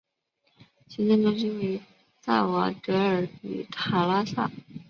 [0.87, 1.81] 行政中心位于
[2.23, 4.49] 萨瓦德尔与塔拉萨。